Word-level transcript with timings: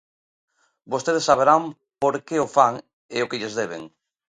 Vostedes 0.91 1.27
saberán 1.29 1.63
por 2.01 2.15
que 2.25 2.35
o 2.45 2.47
fan 2.55 2.73
e 3.15 3.17
o 3.23 3.29
que 3.29 3.39
lles 3.41 3.57
deben. 3.59 3.81